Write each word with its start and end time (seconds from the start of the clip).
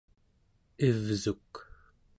ivsuk 0.87 1.51